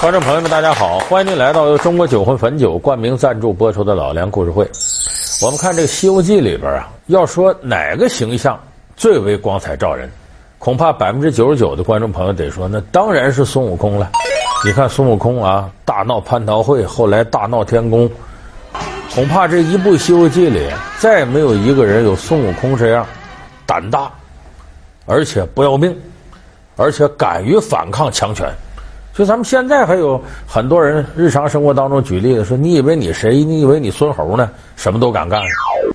[0.00, 0.98] 观众朋友们，大家好！
[1.00, 4.64] 欢迎您来到由中国酒魂汾酒冠名赞助播出的《老梁故事会》。
[5.44, 8.58] 我们看这个《西游记》里边啊，要说哪个形象
[8.96, 10.10] 最为光彩照人，
[10.58, 14.12] 恐怕百分之九十九的观众朋友得说，那当然是孙悟空了。
[14.64, 18.10] 你看孙悟空啊，大闹蟠桃会，后来大闹天宫，
[19.14, 20.66] 恐怕这一部《西游记》里
[20.98, 23.06] 再也没有一个人有孙悟空这样
[23.66, 24.10] 胆大，
[25.04, 25.94] 而且不要命，
[26.76, 28.50] 而且敢于反抗强权。
[29.12, 33.44] 就咱们现在还有很多人日常生活当中举例子说，你以为你谁？
[33.44, 34.50] 你以为你孙猴呢？
[34.76, 35.42] 什么都敢干。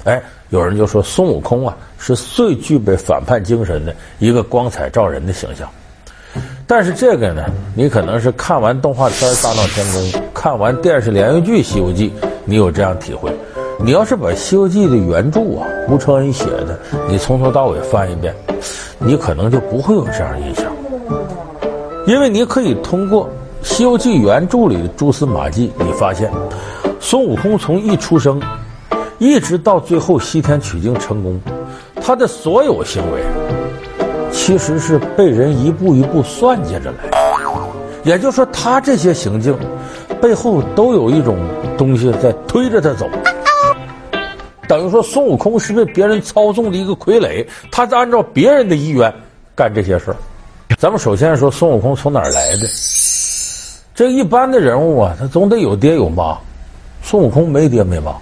[0.04, 5.68] 哎，有人就说孙悟空啊是最具备反叛精神的一个光彩照人的形象。
[6.68, 10.02] 但是这个呢，你可能是看完动画片《大闹天宫》，
[10.34, 13.32] 看完电视连续剧《西游记》，你有这样体会。
[13.80, 18.36] 你要是把《西游记》的原著啊，吴承恩写的，你从头到尾翻一遍，
[18.98, 20.75] 你可能就不会有这样的印象。
[22.05, 23.27] 因为你可以通过
[23.68, 26.31] 《西游记》原著里的蛛丝马迹，你发现
[27.00, 28.39] 孙悟空从一出生，
[29.17, 31.42] 一直到最后西天取经成功，
[32.00, 33.22] 他的所有行为
[34.31, 36.98] 其实是被人一步一步算计着来。
[38.03, 39.58] 也就是说，他这些行径
[40.22, 41.39] 背后都有一种
[41.76, 43.09] 东西在推着他走。
[44.67, 49.11] 等于说，孙悟空是被别人操纵的一个傀儡，他在按照别人的意愿
[49.56, 50.17] 干这些事儿。
[50.77, 52.67] 咱们首先说孙悟空从哪儿来的？
[53.94, 56.38] 这一般的人物啊，他总得有爹有妈。
[57.02, 58.13] 孙悟空没爹没妈。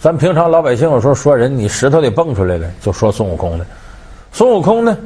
[0.00, 3.66] 咱平常老百姓有时候说人，你石头里蹦出来的，就说孙悟空的。
[4.32, 4.96] 孙悟空呢，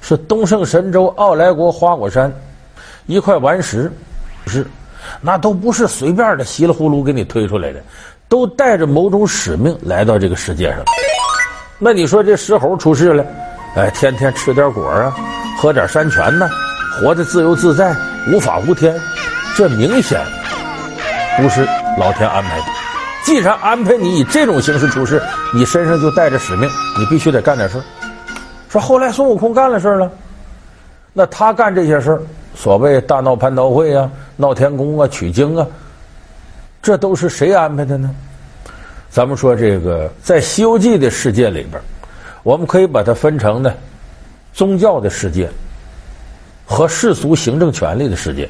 [0.00, 2.32] 是东胜神州傲来国花果山
[3.06, 3.90] 一块顽石，
[4.46, 4.66] 是，
[5.20, 7.80] 那都不是随便的稀里糊涂给你推出来的，
[8.28, 10.84] 都带着某种使命来到这个世界上。
[11.78, 13.24] 那你说这石猴出世了，
[13.74, 15.14] 哎，天天吃点果啊。
[15.62, 16.50] 喝点山泉呢，
[16.90, 17.94] 活得自由自在，
[18.32, 19.00] 无法无天，
[19.56, 20.20] 这明显
[21.36, 21.64] 不是
[21.96, 22.64] 老天安排的。
[23.24, 25.22] 既然安排你以这种形式出世，
[25.54, 26.68] 你身上就带着使命，
[26.98, 27.84] 你必须得干点事儿。
[28.68, 30.10] 说后来孙悟空干了事儿了，
[31.12, 32.20] 那他干这些事儿，
[32.56, 35.64] 所谓大闹蟠桃会啊、闹天宫啊、取经啊，
[36.82, 38.10] 这都是谁安排的呢？
[39.10, 41.80] 咱们说这个在《西游记》的世界里边，
[42.42, 43.72] 我们可以把它分成呢。
[44.52, 45.48] 宗教的世界
[46.64, 48.48] 和世俗行政权力的世界，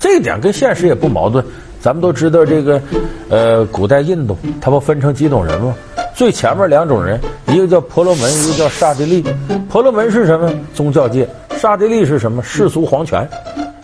[0.00, 1.44] 这一点跟现实也不矛盾。
[1.80, 2.80] 咱们都知道，这个
[3.28, 5.74] 呃，古代印度，它不分成几种人吗？
[6.14, 9.24] 最前面两种人，一个叫婆罗门，一个叫刹帝利。
[9.68, 10.52] 婆罗门是什么？
[10.74, 11.28] 宗教界。
[11.58, 12.40] 刹帝利是什么？
[12.42, 13.28] 世俗皇权。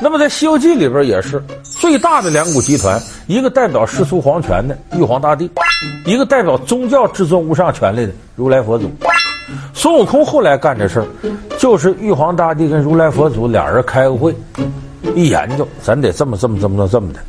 [0.01, 5.51] 那么在《西游记》里边也是最大的两股集团，一个代表世俗皇权的玉皇大帝，
[6.07, 8.89] 一个代表宗教至尊无上权力的如来佛祖。
[9.79, 11.07] 孙悟空后来干这事儿，
[11.57, 14.35] 就是玉皇大帝跟如来佛祖俩人开个会，
[15.15, 17.21] 一研究，咱得这么这么这么这么的。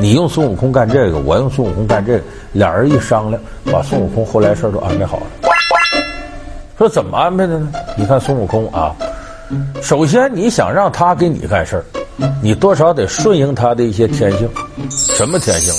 [0.00, 3.38] 你用孙悟空干这个，我用孙悟空干这个，俩人一商量，
[3.70, 5.26] 把孙悟空后来事儿都安排好了。
[6.78, 7.70] 说怎么安排的呢？
[7.94, 8.96] 你看孙悟空啊，
[9.82, 11.84] 首先你想让他给你干事儿，
[12.42, 14.48] 你多少得顺应他的一些天性。
[14.88, 15.74] 什么天性？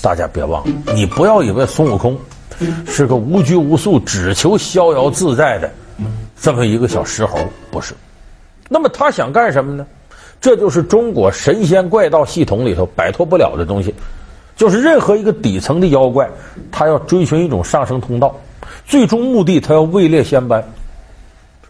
[0.00, 2.16] 大家别忘了，你不要以为孙悟空。
[2.86, 5.70] 是个无拘无束、只求逍遥自在的
[6.40, 7.38] 这么一个小石猴，
[7.70, 7.94] 不是？
[8.68, 9.86] 那么他想干什么呢？
[10.40, 13.92] 这就是中国神仙怪道系统里头摆脱不了的东西，
[14.56, 16.28] 就是任何一个底层的妖怪，
[16.70, 18.34] 他要追寻一种上升通道，
[18.86, 20.62] 最终目的他要位列仙班。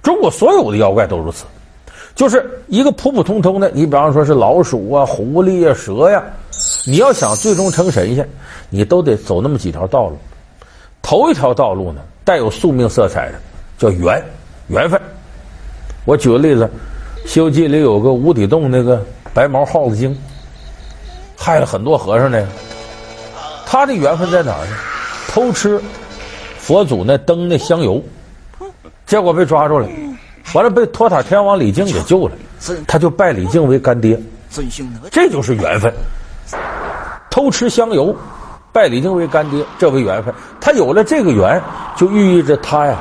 [0.02, 1.44] 中国所有的妖怪都如此，
[2.14, 6.22] 就是一个普普通通的，你比方说是老鼠啊、狐狸啊、蛇呀，
[6.86, 8.28] 你要想最终成神仙，
[8.68, 10.18] 你都得走那么几条道路。
[11.08, 13.40] 头一条道路呢，带有宿命色彩的，
[13.78, 14.22] 叫缘，
[14.66, 15.00] 缘分。
[16.04, 16.70] 我举个例子，
[17.26, 19.02] 《西游记》里有个无底洞那个
[19.32, 20.14] 白毛耗子精，
[21.34, 22.46] 害了很多和尚呢。
[23.64, 24.76] 他的缘分在哪儿呢？
[25.28, 25.80] 偷吃
[26.58, 28.02] 佛祖那灯那香油，
[29.06, 29.88] 结果被抓住了，
[30.52, 32.34] 完了被托塔天王李靖给救了，
[32.86, 34.20] 他就拜李靖为干爹。
[35.10, 35.90] 这就是缘分，
[37.30, 38.14] 偷吃香油。
[38.78, 40.32] 拜李靖为干爹，这为缘分。
[40.60, 41.60] 他有了这个缘，
[41.96, 42.96] 就寓意着他呀，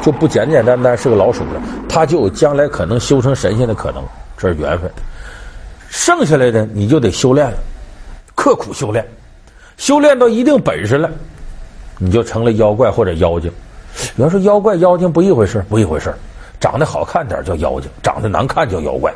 [0.00, 4.00] 就不简简单单是个老鼠了，他就有将来可能修成神仙的可能。
[4.38, 4.88] 这是缘分。
[5.88, 7.58] 剩下来的你就得修炼了，
[8.36, 9.04] 刻苦修炼，
[9.78, 11.10] 修炼到一定本事了，
[11.98, 13.50] 你就成了妖怪或者妖精。
[14.14, 16.14] 有人说妖怪妖精不一回事，不一回事。
[16.60, 19.12] 长得好看点叫妖精，长得难看叫妖怪。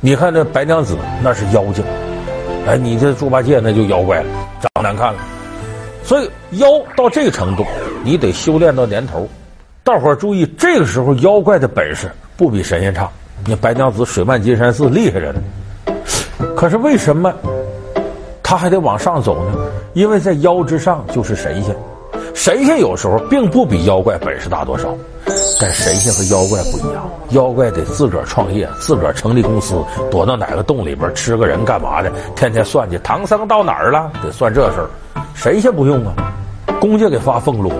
[0.00, 1.84] 你看那白娘子，那是妖精。
[2.66, 4.26] 哎，你这猪八戒那就妖怪了，
[4.60, 5.18] 长难看了。
[6.04, 6.66] 所以妖
[6.96, 7.64] 到这个程度，
[8.04, 9.28] 你得修炼到年头。
[9.82, 13.08] 大伙儿注意，这个时候妖怪的本事不比神仙差。
[13.46, 15.40] 你白娘子水漫金山寺厉害着呢。
[16.54, 17.32] 可是为什么
[18.42, 19.58] 他还得往上走呢？
[19.94, 21.74] 因为在妖之上就是神仙，
[22.34, 24.88] 神仙有时候并不比妖怪本事大多少，
[25.60, 29.74] 但神仙和妖怪不一样，妖怪得自个儿创业，自个儿成立公司，
[30.10, 34.88] 躲到哪个洞里边吃个人干嘛的，天天算计唐僧到哪儿了，得算这事儿。
[35.34, 36.14] 神仙不用啊，
[36.80, 37.72] 公家给发俸禄，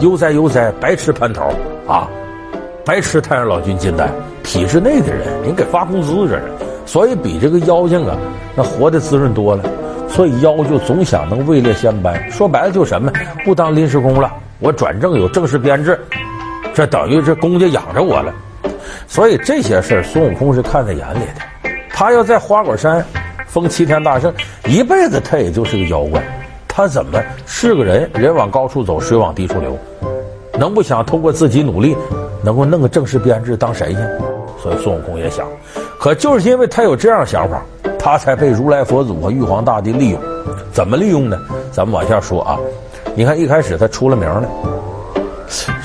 [0.00, 1.48] 悠哉悠哉，白吃蟠桃
[1.86, 2.08] 啊。
[2.84, 4.10] 白吃太上老君金丹，
[4.42, 6.42] 体制内的人，人给发工资这是，
[6.86, 8.16] 所以比这个妖精啊，
[8.56, 9.62] 那活得滋润多了。
[10.08, 13.12] 所以妖就总想能位列仙班，说白了就什么，
[13.44, 15.98] 不当临时工了，我转正有正式编制，
[16.74, 18.34] 这等于这公家养着我了。
[19.06, 21.70] 所以这些事儿孙悟空是看在眼里的。
[21.90, 23.04] 他要在花果山
[23.46, 24.32] 封齐天大圣，
[24.66, 26.22] 一辈子他也就是个妖怪，
[26.66, 28.10] 他怎么是个人？
[28.14, 29.78] 人往高处走，水往低处流，
[30.58, 31.96] 能不想通过自己努力？
[32.40, 34.20] 能够弄个正式编制当神仙，
[34.62, 35.44] 所以孙悟空也想，
[35.98, 37.60] 可就是因为他有这样想法，
[38.08, 40.20] 他才被如来佛祖和玉皇大帝利用。
[40.72, 41.38] 怎么利用呢？
[41.70, 42.56] 咱们往下说啊。
[43.14, 44.48] 你看一开始他出了名了，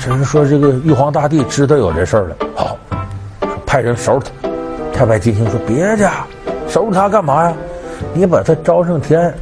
[0.00, 2.78] 只是说这个玉皇大帝知道有这事儿了，好，
[3.66, 4.48] 派人收拾他。
[4.98, 6.08] 太白金星说：“别介，
[6.66, 7.54] 收拾他干嘛呀？
[8.14, 9.34] 你把他招上天，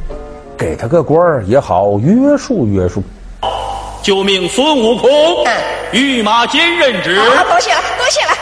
[0.57, 3.01] 给他个官儿也好，约束约束。”
[4.03, 5.09] 就命孙悟空
[5.93, 7.15] 御马监任职。
[7.15, 8.32] 啊，多谢了，多谢了。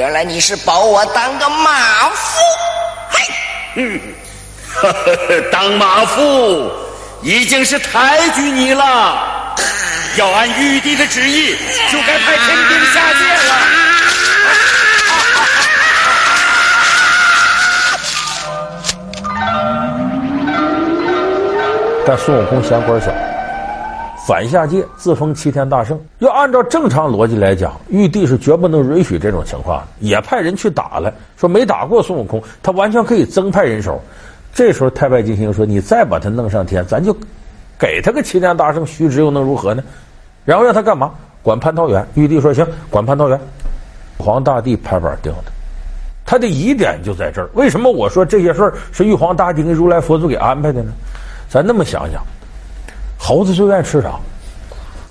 [0.00, 2.40] 原来你是保我当个马夫。
[3.10, 3.22] 嘿，
[3.74, 4.00] 嗯，
[4.74, 5.14] 呵呵，
[5.52, 6.72] 当马夫
[7.20, 9.54] 已经是抬举你了，
[10.16, 11.54] 要按玉帝的旨意，
[11.92, 13.54] 就该派天兵下界了。
[22.06, 23.12] 但孙悟空嫌官小，
[24.30, 26.00] 反下界自封齐天大圣。
[26.20, 31.12] 要按照正常逻辑来讲，玉帝是绝不能允许这种情况，也派人去打了。
[31.36, 34.00] 说没打过孙悟空，他完全可以增派人手。
[34.54, 37.12] 这时候太白金星说：“你再把他弄上天，咱就
[37.76, 39.82] 给他个齐天大圣虚职，又能如何呢？”
[40.46, 41.10] 然后让他干嘛？
[41.42, 42.06] 管蟠桃园。
[42.14, 43.36] 玉帝说：“行，管蟠桃园。”
[44.20, 45.50] 玉皇大帝拍板定的，
[46.24, 47.50] 他的疑点就在这儿。
[47.54, 50.92] 为什么我说这些事儿是玉皇大帝跟如来佛祖给安排的呢？
[51.48, 52.22] 咱那么想想，
[53.22, 54.18] 猴子最爱吃啥？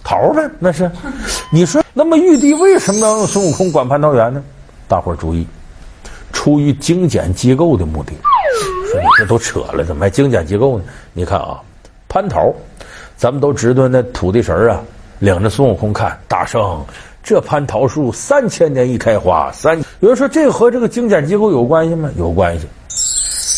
[0.04, 0.90] 桃呗，那是。
[1.54, 4.44] 你说，那么玉帝为什么要用孙悟空管蟠桃园呢？
[4.88, 5.46] 大伙儿注意，
[6.34, 8.14] 出于精简机构的目的。
[8.92, 10.84] 说你这都扯了，怎么还精简机构呢？
[11.14, 11.62] 你看啊，
[12.10, 12.52] 蟠桃，
[13.16, 14.82] 咱们都知道那土地神啊，
[15.20, 16.84] 领着孙悟空看大圣，
[17.22, 19.80] 这蟠桃树三千年一开花，三。
[20.00, 22.10] 有人说这和这个精简机构有关系吗？
[22.18, 22.68] 有关系。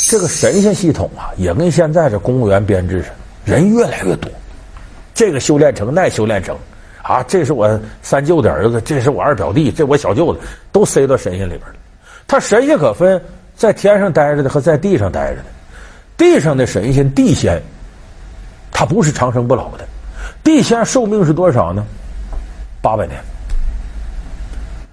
[0.09, 3.09] 这个神仙系统啊，也跟现在这公务员编制似
[3.45, 4.30] 的，人越来越多。
[5.21, 6.57] 这个修炼成，那修炼成，
[7.03, 10.39] 啊，这是我三舅的儿子，这是我二表弟，这我小舅子，
[10.71, 11.75] 都塞到神仙里边了。
[12.25, 13.23] 他神仙可分
[13.56, 15.45] 在天上待着的和在地上待着的。
[16.18, 17.62] 地上的神仙地仙，
[18.71, 19.85] 他不是长生不老的。
[20.44, 21.85] 地仙寿命是多少呢？
[22.81, 23.15] 八百年。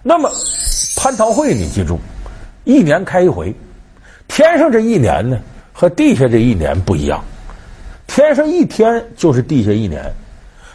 [0.03, 0.31] 那么
[0.95, 1.99] 蟠桃会，你记住，
[2.65, 3.51] 一年开一回。
[4.29, 5.39] 天上这一年呢，
[5.73, 7.25] 和地下这一年不一样。
[8.19, 10.03] 天上一天就是地下一年，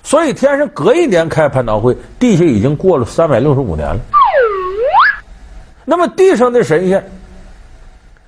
[0.02, 4.00] 所以天上隔一年开蟠桃会，地下已经过了三百六十五年了。
[5.84, 7.06] 那么地上的神仙，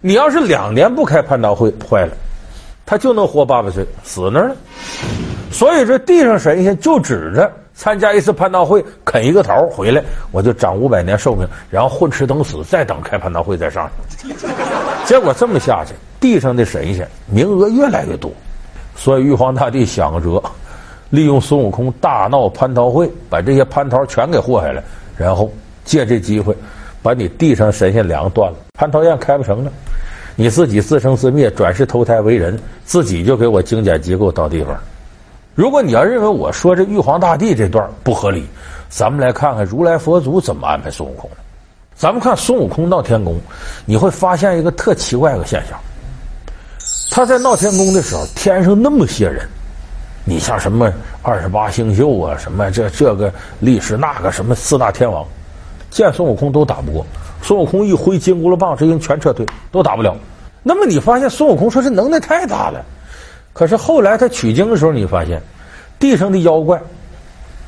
[0.01, 2.11] 你要是两年不开蟠桃会，坏了，
[2.85, 4.55] 他就能活八百岁，死那儿了。
[5.49, 10.03] 所以这地上神仙就指着参加一次蟠桃会，啃一个桃回来，
[10.33, 13.89] 我就长五百年寿命，然后混吃等死，再等开蟠桃会再上。
[15.05, 18.29] 结果这么下去，地上的神仙名额越来越多，
[18.95, 20.41] 所以玉皇大帝想个辙
[21.09, 24.83] 利用孙悟空大闹蟠桃会，把这些蟠桃全给祸害了，
[25.17, 25.51] 然后
[25.83, 26.55] 借这机会
[27.01, 29.71] 把你地上神仙梁断了，蟠桃宴开不成了，
[30.35, 34.75] 你自己自生自灭，转世投胎为人，自己就给我精简机构到地方。
[35.53, 38.45] 如果你要认为我说这玉皇大帝这段不合理，
[38.89, 41.29] 咱们来看看如来佛祖怎么安排孙悟空。
[41.95, 43.39] 咱们看孙悟空闹天宫，
[43.85, 45.79] 你会发现一个特奇怪的现象。
[47.15, 49.47] 他在闹天宫的时候，天上那么些人，
[50.25, 50.91] 你像什么
[51.21, 55.25] 二十八星宿啊，什么这这个历史那个什么四大天王，
[55.89, 57.05] 见孙悟空都打不过。
[57.41, 60.13] 孙悟空一挥金箍棒，这人全撤退，都打不了。
[60.61, 62.83] 那么你发现孙悟空说这能耐太大了。
[63.53, 65.41] 可是后来他取经的时候，你发现
[65.97, 66.77] 地上的妖怪，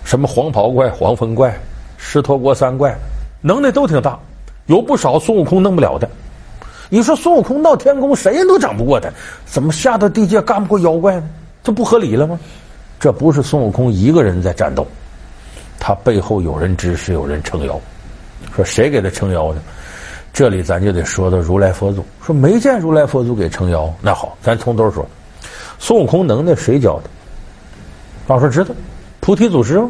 [0.03, 1.57] 什么黄袍怪、黄风怪、
[1.95, 2.93] 狮驼国三怪。
[3.39, 4.19] 能耐都挺大，
[4.65, 6.09] 有不少孙悟空弄不了的。
[6.89, 9.09] 你说孙悟空闹天宫，谁都整不过他，
[9.45, 11.29] 怎么下到地界干不过妖怪呢？
[11.63, 12.39] 这不合理了吗？
[12.99, 14.87] 这不是孙悟空一个人在战斗，
[15.79, 17.79] 他背后有人支持，有人撑腰。
[18.55, 19.61] 说谁给他撑腰呢？
[20.33, 22.05] 这里咱就得说到如来佛祖。
[22.23, 25.05] 说没见如来佛祖给撑腰，那好，咱从头说。
[25.79, 27.09] 孙悟空能耐谁教的？
[28.27, 28.73] 老师知道，
[29.19, 29.81] 菩提祖师。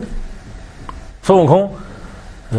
[1.21, 1.69] 孙悟空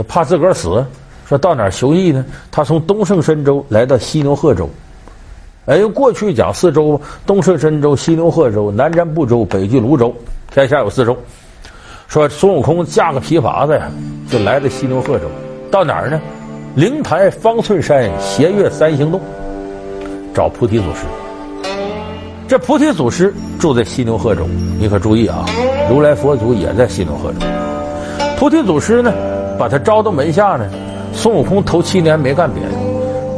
[0.07, 0.85] 怕自个儿死，
[1.28, 2.25] 说到哪儿求艺呢？
[2.50, 4.66] 他从东胜神州来到西牛贺州。
[5.66, 10.14] 哎，过去讲四州：东胜神州、西牛贺州、南瞻部洲、北俱芦洲，
[10.50, 11.14] 天下有四州。
[12.06, 13.90] 说孙悟空架个皮筏子呀，
[14.30, 15.26] 就来到西牛贺州。
[15.70, 16.18] 到哪儿呢？
[16.75, 19.20] 灵台方寸山斜月三星洞，
[20.32, 21.04] 找菩提祖师。
[22.49, 24.47] 这菩提祖师住在西牛贺州，
[24.78, 25.44] 你可注意啊！
[25.90, 27.40] 如来佛祖也在西牛贺州。
[28.38, 29.12] 菩提祖师呢，
[29.58, 30.66] 把他招到门下呢。
[31.20, 32.70] 孙悟空头七年没干别的，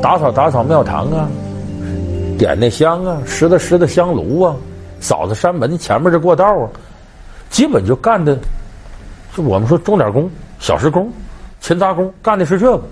[0.02, 1.26] 打扫打扫庙堂啊。
[2.38, 4.54] 点那香啊，拾掇拾掇香炉啊，
[5.00, 6.68] 扫扫山门前面这过道啊，
[7.48, 8.36] 基本就干的，
[9.34, 11.10] 就我们说钟点工、小时工、
[11.62, 12.84] 勤杂工，干的是这个，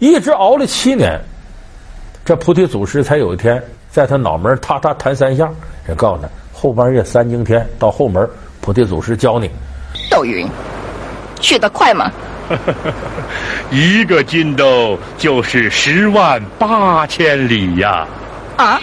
[0.00, 1.16] 一直熬了七年，
[2.24, 5.48] 这菩提祖师才有一天在他脑门踏踏弹三下，
[5.86, 8.28] 人告诉他后半夜三更天到后门，
[8.60, 9.48] 菩提祖师教你。
[10.10, 10.44] 斗云，
[11.40, 12.10] 去得快吗？
[13.70, 18.06] 一个筋斗就是十万八千里呀。
[18.56, 18.80] 啊！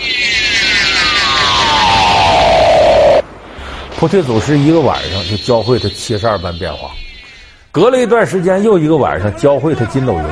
[3.97, 6.91] 菩提祖师一个晚上就教会他七十二般变化，
[7.71, 10.23] 隔了一段时间又一个晚上教会他筋斗云。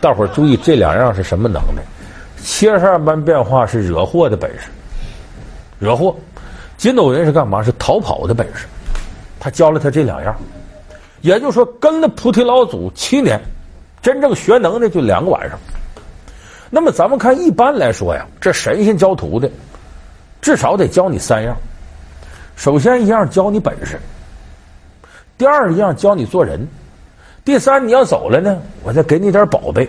[0.00, 1.82] 大伙儿注意，这两样是什么能耐？
[2.42, 4.68] 七十二般变化是惹祸的本事，
[5.78, 6.14] 惹祸；
[6.76, 7.62] 筋斗云是干嘛？
[7.62, 8.66] 是逃跑的本事。
[9.38, 10.34] 他教了他这两样，
[11.20, 13.40] 也就是说，跟了菩提老祖七年，
[14.00, 15.58] 真正学能的就两个晚上。
[16.70, 19.50] 那么咱们看，一般来说呀，这神仙教徒的，
[20.40, 21.56] 至少得教你三样。
[22.56, 23.98] 首先一样教你本事，
[25.36, 26.66] 第二一样教你做人，
[27.44, 29.88] 第三你要走了呢，我再给你点宝贝。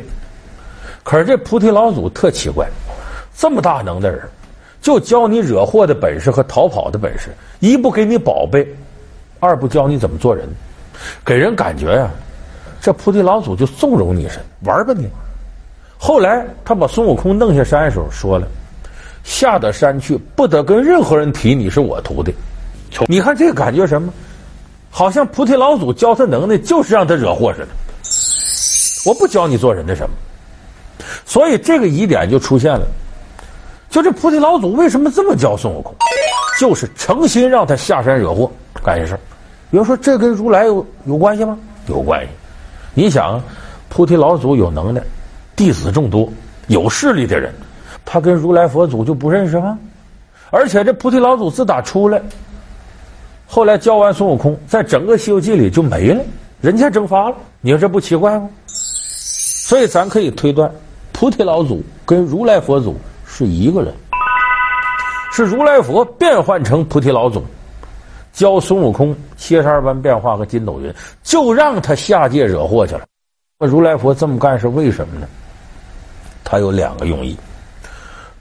[1.04, 2.68] 可是这菩提老祖特奇怪，
[3.36, 4.22] 这么大能的人，
[4.82, 8.68] 就教你惹祸的本事和逃跑的本事，一不给你宝贝，
[9.40, 10.48] 二不教你怎么做人，
[11.26, 12.10] 给人感觉呀，
[12.82, 15.08] 这菩提老祖就纵容你似的，玩吧你。
[15.98, 18.48] 后来他把孙悟空弄下山的时候说了
[19.24, 22.34] ：“下得山去，不得跟任何人提你是我徒弟。”
[23.08, 24.12] 你看这个感觉什么？
[24.92, 27.68] 好像菩提老祖教他能耐，就是让他惹祸似的。
[29.06, 30.16] 我不教你做人的什么，
[31.26, 32.88] 所以这个疑点就出现了。
[33.90, 35.96] 就这菩提老祖为什么这么教孙悟空？
[36.60, 38.52] 就是诚心让他下山惹祸
[38.84, 39.20] 干些事儿。
[39.72, 41.58] 比如说，这跟如来有有关系吗？
[41.88, 42.32] 有关系。
[42.94, 43.42] 你想，
[43.88, 45.02] 菩提老祖有能耐。
[45.56, 46.28] 弟子众多，
[46.68, 47.54] 有势力的人，
[48.06, 49.78] 他跟如来佛祖就不认识吗？
[50.52, 52.22] 而且这菩提老祖自打出来，
[53.46, 56.24] 后来教完孙悟空，在整个《西游记》里就没了，
[56.62, 57.36] 人间蒸发了。
[57.62, 58.50] 你说这不奇怪吗？
[58.66, 60.72] 所以咱可以推断，
[61.12, 62.98] 菩提老祖跟如来佛祖
[63.28, 63.94] 是一个人，
[65.32, 67.44] 是如来佛变换成菩提老祖，
[68.32, 70.94] 教孙悟空七十二般变化和筋斗云，
[71.24, 73.02] 就让他下界惹祸去了。
[73.60, 75.28] 那如来佛这么干是为什么呢？
[76.44, 77.38] 他有两个用意，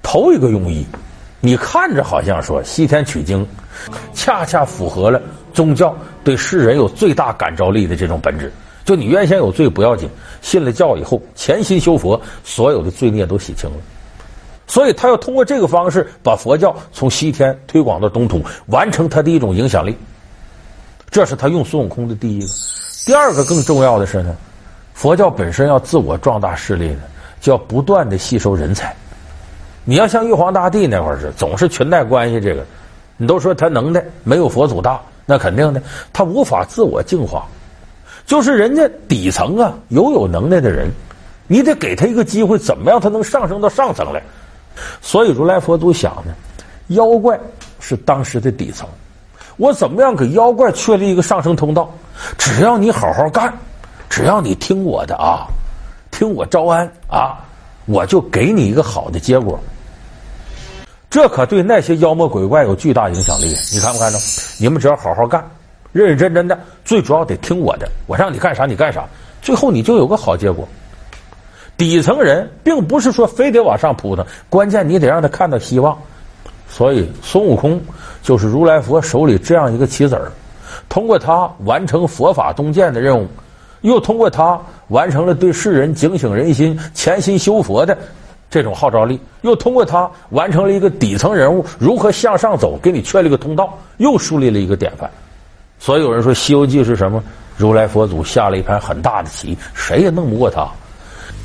[0.02, 0.86] 头一个用意，
[1.40, 3.46] 你看着好像说西天取经，
[4.14, 5.20] 恰恰符合了
[5.52, 8.52] 宗教对世人有最大感召力的这种本质。
[8.84, 10.08] 就你原先有罪不要紧，
[10.40, 13.76] 信了教以后，潜心修佛，所有的罪孽都洗清了。
[14.68, 19.96] 所以他要通过这个方式把佛教从西天推广到东土，完成他的一种影响力。
[21.10, 22.46] 这是他用孙悟空的第一个。
[23.04, 24.36] 第二个更重要的是呢，
[24.94, 27.00] 佛教本身要自我壮大势力呢。
[27.40, 28.92] 就要不断的吸收人才，
[29.84, 32.66] 你要像玉皇大帝那会儿是总是裙带关系，这个
[33.16, 35.80] 你都说他能耐没有佛祖大，那肯定的，
[36.12, 37.46] 他无法自我净化。
[38.26, 40.90] 就是人家底层啊，有有能耐的人，
[41.46, 44.20] 你得给他一个机会，怎么样他能上升到上层来？
[45.00, 46.34] 所以如来佛祖想呢，
[46.88, 47.38] 妖怪
[47.80, 48.88] 是当时的底层，
[49.56, 51.92] 我怎么样给妖怪确立一个上升通道？
[52.36, 53.52] 只要你好好干，
[54.08, 55.46] 只要你听我的啊。
[56.10, 57.38] 听我招安啊，
[57.86, 59.60] 我就给你一个好的结果。
[61.08, 63.54] 这可对那些妖魔鬼怪有巨大影响力。
[63.72, 64.18] 你看没看着？
[64.58, 65.48] 你们只要好好干，
[65.92, 67.88] 认认真真的，最主要得听我的。
[68.06, 69.06] 我让你干啥你干啥，
[69.40, 70.66] 最后你就有个好结果。
[71.78, 75.96] 底层人并不是说非得往上扑腾，关键你得让他看到希望。
[76.68, 77.80] 所以孙悟空
[78.20, 80.30] 就是如来佛手里这样一个棋子儿，
[80.88, 83.26] 通过他完成佛法东渐的任务。
[83.82, 87.96] 又通过他完成了对世人警醒人心、潜心修佛的
[88.50, 95.08] 这种号召力，又通过他完成了一个底层人物如何向上走，给你确立个通道，又树立了一个典范。
[95.78, 97.22] 所以有人说《西游记》是什么？
[97.56, 100.68] 如来佛祖下了一盘很大的棋，谁也弄不过他。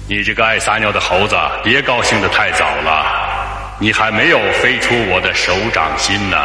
[0.06, 3.06] 你这个爱撒尿的猴子，别高兴得太早了，
[3.80, 6.38] 你还没有飞出我的手掌心呢。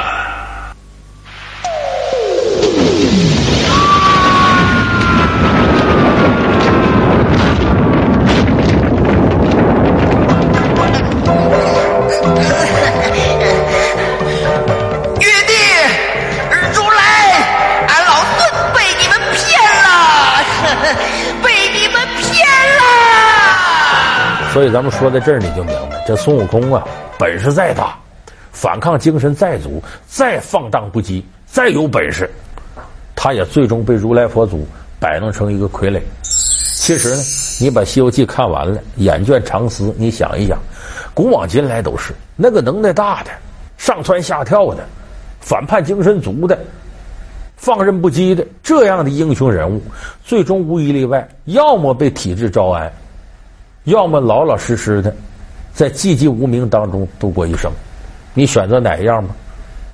[24.58, 26.84] 所以咱们说到这儿，你就明白，这孙悟空啊，
[27.16, 27.96] 本事再大，
[28.50, 32.28] 反抗精神再足，再放荡不羁，再有本事，
[33.14, 34.66] 他也最终被如来佛祖
[34.98, 36.00] 摆弄成一个傀儡。
[36.24, 37.22] 其实呢，
[37.60, 40.58] 你把《西游记》看完了，眼倦长思，你想一想，
[41.14, 43.30] 古往今来都是那个能耐大的、
[43.76, 44.84] 上蹿下跳的、
[45.38, 46.58] 反叛精神足的、
[47.54, 49.80] 放任不羁的这样的英雄人物，
[50.24, 52.92] 最终无一例外，要么被体制招安。
[53.88, 55.14] 要么老老实实的，
[55.74, 57.70] 在寂寂无名当中度过一生，
[58.32, 59.30] 你选择哪一样吗？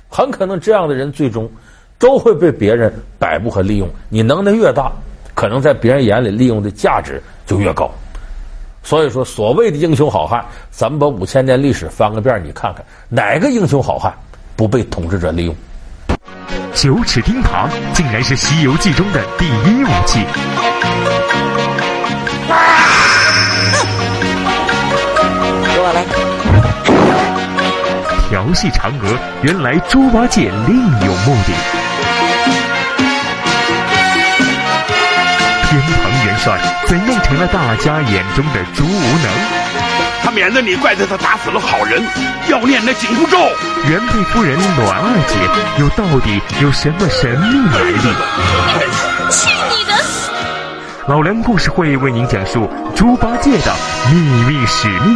[0.09, 1.49] 很可能这样的人最终
[1.99, 3.89] 都会被别人摆布和利用。
[4.07, 4.91] 你能耐越大，
[5.33, 7.91] 可能在别人眼里利用的价值就越高。
[8.81, 14.13] 所以说，所谓的英雄好汉，咱们把五千年历史翻个遍，你看看哪个英雄好汉
[14.55, 15.55] 不被统治者利用？
[16.73, 20.19] 九齿钉耙竟然是《西游记》中的第一武器。
[28.29, 31.53] 调戏嫦娥，原来猪八戒另有目的。
[35.69, 39.29] 天蓬元帅怎样成了大家眼中的猪无能？
[40.23, 42.03] 他免得你怪罪他打死了好人，
[42.47, 43.37] 要念那紧箍咒。
[43.87, 45.37] 原配夫人暖二姐
[45.79, 48.01] 又到底有什么神秘来历？
[49.29, 49.93] 去你的！
[51.07, 53.71] 老梁故事会为您讲述猪八戒的
[54.11, 54.15] 秘
[54.47, 55.15] 密使命。